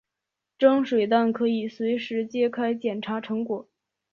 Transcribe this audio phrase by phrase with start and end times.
[0.57, 3.69] 蒸水蛋可以随时揭开捡查成果。